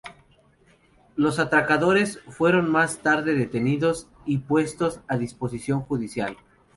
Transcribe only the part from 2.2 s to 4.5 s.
fueron más tarde detenidos y